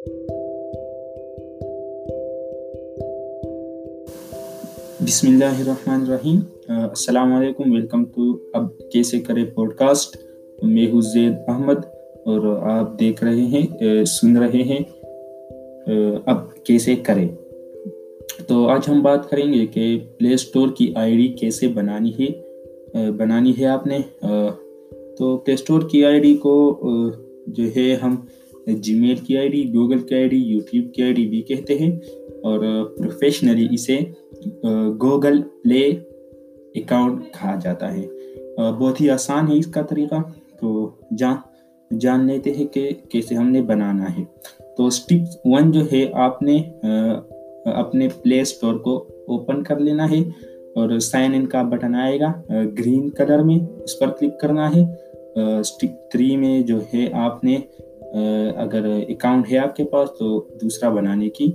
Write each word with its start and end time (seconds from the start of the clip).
بسم 0.00 0.20
اللہ 5.24 5.58
الرحمن 5.58 6.00
الرحیم 6.00 6.38
السلام 6.68 7.32
علیکم 7.32 7.72
ویلکم 7.72 8.04
ٹو 8.04 8.36
اب 8.52 8.68
کیسے 8.92 9.20
کرے 9.20 9.44
پوڈ 9.44 9.74
کاسٹ 9.74 10.16
میں 10.62 10.86
ہوں 10.92 11.00
زید 11.00 11.34
احمد 11.48 11.84
اور 12.26 12.40
uh, 12.40 12.62
آپ 12.70 12.98
دیکھ 13.00 13.24
رہے 13.24 13.44
ہیں 13.46 13.62
uh, 13.84 14.04
سن 14.04 14.36
رہے 14.36 14.62
ہیں 14.62 14.80
اب 16.26 16.64
کیسے 16.64 16.94
کرے 16.96 17.26
تو 18.48 18.66
آج 18.68 18.80
ہم 18.88 19.02
بات 19.02 19.30
کریں 19.30 19.52
گے 19.52 19.66
کہ 19.66 19.84
پلے 20.18 20.34
اسٹور 20.34 20.68
کی 20.76 20.92
آئی 20.96 21.16
ڈی 21.16 21.28
کیسے 21.28 21.68
بنانی 21.68 22.12
ہے 22.20 22.28
uh, 22.98 23.10
بنانی 23.16 23.52
ہے 23.58 23.66
آپ 23.66 23.86
نے 23.86 23.98
تو 25.18 25.36
پلے 25.36 25.54
اسٹور 25.54 25.88
کی 25.88 26.04
آئی 26.04 26.20
ڈی 26.20 26.36
کو 26.36 26.54
جو 27.46 27.64
ہے 27.76 27.94
ہم 27.96 28.16
جی 28.66 29.00
میل 29.00 29.16
کی 29.16 29.38
آئی 29.38 29.48
ڈی 29.48 29.74
گوگل 29.74 29.98
کی 29.98 30.14
آئی 30.14 30.28
ڈی 30.28 30.36
یوٹیوب 30.36 30.94
کی 30.94 31.02
آئی 31.02 31.12
ڈی 31.12 31.26
بھی 31.26 31.42
کہتے 31.42 31.78
ہیں 31.78 31.96
اور 32.42 32.84
پروفیشنلی 32.98 33.68
اسے 33.70 33.98
گوگل 35.02 35.42
پلے 35.42 35.90
اکاؤنٹ 36.74 37.22
کہا 37.24 37.58
جاتا 37.62 37.94
ہے۔ 37.94 38.06
بہت 38.56 39.00
ہی 39.00 39.10
آسان 39.10 39.48
ہے 39.48 39.58
اس 39.58 39.66
کا 39.66 39.82
طریقہ۔ 39.82 40.14
تو 40.60 40.90
جان 41.18 41.36
جان 41.98 42.26
لیتے 42.26 42.50
ہیں 42.50 42.66
کہ 42.66 42.90
کیسے 43.08 43.34
ہم 43.34 43.50
نے 43.50 43.62
بنانا 43.62 44.18
ہے۔ 44.18 44.24
تو 44.76 44.86
اسٹیپ 44.86 45.20
ون 45.44 45.72
جو 45.72 45.80
ہے، 45.92 46.10
آپ 46.12 46.42
نے 46.42 46.62
اپنے 47.64 48.08
پلے 48.22 48.40
اسٹور 48.40 48.74
کو 48.74 48.96
اوپن 49.28 49.62
کر 49.62 49.78
لینا 49.78 50.10
ہے 50.10 50.20
اور 50.74 50.98
سائن 50.98 51.34
ان 51.34 51.46
کا 51.46 51.62
بٹن 51.62 51.94
آئے 51.94 52.20
گا 52.20 52.32
گرین 52.78 53.10
کلر 53.10 53.38
میں، 53.38 53.58
اس 53.84 53.98
پر 53.98 54.06
کلک 54.20 54.40
کرنا 54.40 54.70
ہے۔ 54.76 54.82
اسٹیپ 55.60 55.90
تھری 56.10 56.36
میں 56.36 56.60
جو 56.60 56.78
ہے، 56.94 57.12
آپ 57.12 57.44
نے 57.44 57.58
اگر 58.56 58.84
اکاؤنٹ 59.08 59.52
ہے 59.52 59.58
آپ 59.58 59.76
کے 59.76 59.84
پاس 59.84 60.08
تو 60.18 60.46
دوسرا 60.62 60.88
بنانے 60.88 61.28
کی 61.28 61.46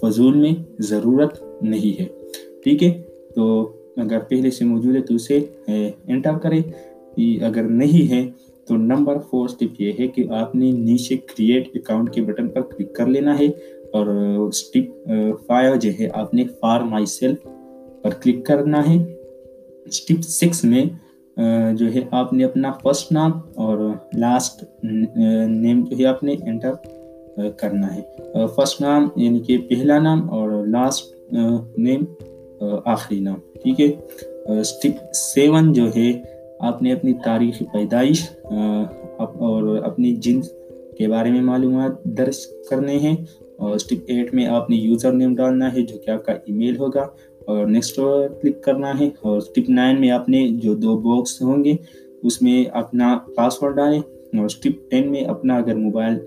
فضول 0.00 0.36
میں 0.36 0.52
ضرورت 0.78 1.42
نہیں 1.62 2.00
ہے۔ 2.00 2.06
ٹھیک 2.64 2.82
ہے؟ 2.82 3.02
تو 3.34 3.72
اگر 3.96 4.18
پہلے 4.18 4.50
سے 4.50 4.64
موجود 4.64 4.96
ہے 4.96 5.00
تو 5.00 5.14
اسے 5.14 5.38
انٹر 6.06 6.38
کرے 6.38 6.60
اگر 7.44 7.62
نہیں 7.62 8.10
ہے 8.12 8.24
تو 8.68 8.76
نمبر 8.76 9.18
فور 9.30 9.48
اسٹیپ 9.48 9.80
یہ 9.80 9.92
ہے 9.98 10.06
کہ 10.08 10.24
آپ 10.30 10.54
نے 10.54 10.70
نیچے 10.70 11.16
کریٹ 11.16 11.68
اکاؤنٹ 11.74 12.12
کے 12.14 12.22
بٹن 12.22 12.48
پر 12.48 12.60
کلک 12.60 12.94
کر 12.94 13.06
لینا 13.06 13.38
ہے 13.38 13.46
اور 13.92 14.06
اسٹیپ 14.48 15.08
فائیو 15.46 15.74
جو 15.76 15.90
ہے، 16.00 16.08
آپ 16.14 16.34
نے 16.34 16.44
فار 16.60 16.80
مائی 16.80 17.06
سیلف 17.06 17.42
پر 18.02 18.10
کلک 18.22 18.46
کرنا 18.46 18.82
ہے۔ 18.88 18.96
اسٹیپ 19.86 20.20
سکس 20.20 20.64
میں 20.64 20.84
جو 21.74 21.94
ہے، 21.94 22.00
آپ 22.10 22.32
نے 22.32 22.44
اپنا 22.44 22.72
فرسٹ 22.72 23.12
نام 23.12 23.32
اور 23.54 23.92
لاسٹ 24.14 24.64
نیم 24.82 25.84
جو 25.84 25.96
ہے، 25.98 26.04
آپ 26.04 26.22
نے 26.22 26.32
انٹر 26.32 26.72
کرنا 27.56 27.94
ہے۔ 27.94 28.00
فرسٹ 28.56 28.80
نام 28.80 29.08
یعنی 29.16 29.40
کہ 29.40 29.58
پہلا 29.58 29.98
نام 29.98 30.30
اور 30.30 30.66
لاسٹ 30.66 31.32
نیم 31.78 32.00
آخری 32.84 33.20
نام 33.20 33.38
ٹھیک 33.62 33.80
ہے؟ 33.80 33.92
اسٹیپ 34.60 34.96
سیون 35.14 35.72
جو 35.72 35.86
ہے، 35.96 36.22
آپ 36.60 36.82
نے 36.82 36.92
اپنی 36.92 37.12
تاریخ 37.24 37.62
پیدائش 37.72 38.30
اور 39.14 39.78
اپنی 39.84 40.16
جنس 40.16 40.48
کے 40.98 41.08
بارے 41.08 41.30
میں 41.30 41.42
معلومات 41.42 42.04
درج 42.04 42.36
کرنے 42.70 42.98
ہیں۔ 42.98 43.16
اور 43.56 43.74
اسٹیپ 43.74 43.98
ایٹ 44.06 44.34
میں 44.34 44.46
آپ 44.46 44.70
نے 44.70 44.76
یوزر 44.76 45.12
نیم 45.12 45.34
ڈالنا 45.34 45.74
ہے، 45.74 45.82
جو 45.82 45.98
کہ 45.98 46.10
آپ 46.10 46.24
کا 46.24 46.32
ای 46.32 46.52
میل 46.52 46.76
ہوگا۔ 46.76 47.06
اور 47.46 47.66
نیکسٹ 47.66 47.98
کلک 48.42 48.62
کرنا 48.62 48.92
ہے 49.00 49.08
اور 49.20 49.36
اسٹیپ 49.36 49.70
نائن 49.70 50.00
میں 50.00 50.10
آپ 50.10 50.28
نے 50.28 50.46
جو 50.62 50.74
دو 50.74 50.96
باکس 50.98 51.40
ہوں 51.42 51.64
گے، 51.64 51.74
اس 52.22 52.40
میں 52.42 52.64
اپنا 52.72 53.18
پاسورڈ 53.36 53.76
ڈالیں 53.76 53.98
اور 53.98 54.44
اسٹیپ 54.44 54.90
ٹین 54.90 55.10
میں 55.10 55.24
اپنا 55.24 55.56
اگر 55.56 55.74
موبائل 55.76 56.18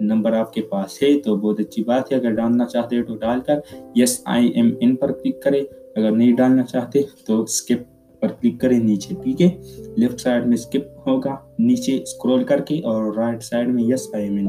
نمبر 0.00 0.32
آپ 0.32 0.52
کے 0.52 0.62
پاس 0.62 1.02
ہے 1.02 1.18
تو 1.20 1.36
بہت 1.36 1.60
اچھی 1.60 1.84
بات 1.84 2.10
ہے۔ 2.12 2.16
اگر 2.16 2.30
ڈالنا 2.34 2.64
چاہتے 2.64 2.96
ہیں 2.96 3.02
تو 3.02 3.16
ڈال 3.16 3.40
کر 3.46 3.58
yes 3.94 4.20
I 4.24 4.48
am 4.48 4.70
in 4.80 4.94
per 4.96 5.12
click 5.12 5.42
کرے 5.42 5.62
اگر 5.96 6.10
نہیں 6.10 6.32
ڈالنا 6.36 6.62
چاہتے 6.62 7.02
تو 7.26 7.42
اسکپ 7.42 8.20
پر 8.22 8.28
کلک 8.40 8.60
کریں 8.60 8.78
نیچے، 8.78 9.14
ٹھیک 9.22 9.42
ہے؟ 9.42 9.48
لیفٹ 9.96 10.20
سائڈ 10.20 10.46
میں 10.46 10.54
اسکپ 10.54 11.06
ہوگا، 11.06 11.36
نیچے 11.58 11.96
اسکرول 11.96 12.44
کر 12.44 12.60
کے 12.60 12.80
اور 12.84 13.12
رائٹ 13.14 13.42
سائڈ 13.42 13.68
میں 13.68 13.84
yes 13.84 14.08
I 14.14 14.24
am 14.24 14.36
in 14.38 14.48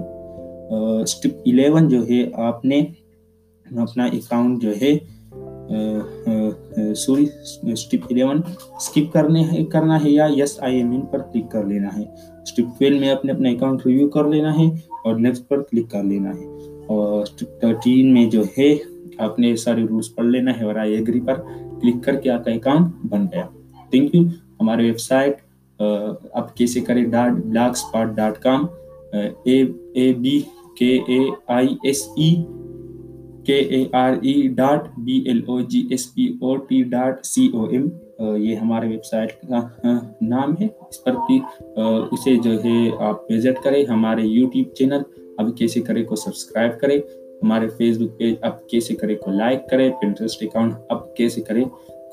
step 1.02 1.38
eleven 1.46 1.88
جو 1.88 2.02
ہے، 2.10 2.26
آپ 2.42 2.66
نے 2.66 2.80
اپنا 3.66 4.06
اکاؤنٹ 4.06 4.62
جو 4.62 4.72
ہے 4.82 4.98
سوری 6.96 7.26
اسٹیپ 7.72 8.02
الیون۔ 8.10 8.42
اسکپ 8.76 9.14
کرنے، 9.14 9.66
کرنا 9.72 10.04
ہے 10.04 10.10
یا 10.10 10.28
یس 10.38 10.60
I 10.64 10.78
am 10.78 10.92
in 10.92 11.02
per 11.02 11.20
click 11.34 11.52
کر 11.52 11.64
لینا 11.66 11.90
ہے۔ 11.98 12.04
اسٹیپ 12.44 12.66
ٹویلو 12.80 13.00
میں 13.00 13.10
اپنے 13.10 13.32
اپنا 13.32 13.50
اکاؤنٹ 13.50 13.86
ریویو 13.86 14.10
کر 14.10 14.26
لینا 14.26 14.58
ہے 14.58 14.66
اور 15.04 15.16
نیکسٹ 15.16 15.48
پر 15.48 15.62
کلک 15.62 15.92
کر 15.92 16.04
لینا 16.04 16.30
ہے۔ 16.30 16.46
اور 16.88 17.22
اسٹیپ 17.24 17.60
تھرٹین 17.60 18.14
میں 18.14 18.26
جو 18.26 18.44
ہے، 18.58 18.76
آپ 19.18 19.40
نے 19.40 19.56
سارے 19.56 19.84
رولس 19.84 20.16
پڑھ 20.16 20.26
لینا 20.26 20.52
ہے 20.60 20.66
اور 20.66 20.76
آئی 20.76 20.94
ایگری 20.94 21.20
پر 21.20 21.40
کلک 21.82 22.04
کر 22.04 22.16
کے 22.16 22.30
آپ 22.30 22.46
کا 22.46 22.52
اکاؤنٹ 22.52 23.06
بن 23.10 23.26
گیا۔ 23.32 23.46
تھینک 23.90 24.16
یو 24.16 24.22
ہمارے 24.62 24.84
ویب 24.84 25.00
سائٹ 25.00 25.36
اب 26.34 26.56
کیسے 26.56 26.82
کرے 26.82 27.04
dot 27.04 27.32
blogspot 27.70 28.08
dot 28.16 28.38
com. 28.40 28.66
A 29.44 30.14
B 30.14 30.42
K 30.78 30.92
A 31.08 31.20
I 31.48 31.68
S 31.84 32.08
E 32.18 32.36
K 33.46 33.56
A 33.56 33.86
R 33.94 34.12
E 34.22 34.48
dot 34.48 34.88
B 34.98 35.24
L 35.28 35.42
O 35.48 35.62
G 35.62 35.88
S 35.90 36.14
P 36.14 36.28
O 36.42 36.56
T 36.56 36.84
dot 36.84 37.26
C 37.26 37.50
O 37.54 37.66
M 37.66 37.88
یہ 38.38 38.56
ہمارے 38.56 38.88
web 38.88 39.06
site 39.06 39.34
کا 39.42 39.60
نام 40.22 40.54
ہے۔ 40.62 40.68
اس 40.90 41.04
پر 41.04 41.12
بھی 41.12 41.40
اسے 42.12 42.36
جو 42.36 42.64
ہے 42.64 42.90
آپ 43.00 43.32
وزٹ 43.32 43.64
کریں۔ 43.64 43.86
ہمارے 43.86 44.22
یوٹیوب 44.22 44.74
چینل 44.74 45.02
اب 45.38 45.58
کیسے 45.58 45.82
کرے 45.82 46.04
کو 46.04 46.16
سبسکرائب 46.16 46.80
کرے۔ 46.80 46.98
ہمارے 47.44 47.68
فیس 47.78 47.98
بک 47.98 48.18
پیج 48.18 48.36
اب 48.42 48.68
کیسے 48.68 48.96
کرے 48.96 49.16
کو 49.16 49.32
لائک 49.32 49.70
کرے۔ 49.70 49.90
پنٹرسٹ 50.02 50.44
اکاؤنٹ 50.44 50.74
اب 50.90 51.16
کیسے 51.16 51.42
کرے 51.42 51.64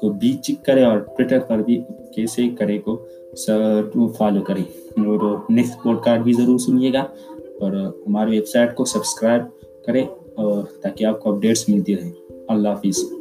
کو 0.00 0.08
بھی 0.08 0.32
چیک 0.32 0.64
کرے 0.64 0.84
اور 0.84 0.98
ٹویٹر 0.98 1.38
پر 1.38 1.58
بھی 1.58 1.80
کیسے 2.16 2.48
کرے 2.58 2.78
کو 2.78 2.96
فالو 4.18 4.40
کرے 4.40 4.62
اور 5.00 5.38
نیکسٹ 5.50 5.82
پوڈ 5.82 5.96
کاسٹ 6.04 6.22
بھی 6.22 6.32
ضرور 6.32 6.58
سنیے 6.58 6.92
گا۔ 6.92 7.00
اور 7.60 7.72
ہماری 8.06 8.30
ویب 8.30 8.46
سائٹ 8.46 8.74
کو 8.74 8.84
سبسکرائب 8.84 9.42
کرے 9.86 10.02
اور 10.40 10.62
تاکہ 10.80 11.04
آپ 11.04 11.20
کو 11.20 11.34
اپڈیٹس 11.34 11.68
ملتی 11.68 11.96
رہیں۔ 11.96 12.12
اللہ 12.48 12.68
حافظ۔ 12.68 13.19